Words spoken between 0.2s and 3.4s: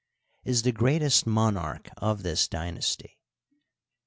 is the greatest monarch of this dynasty.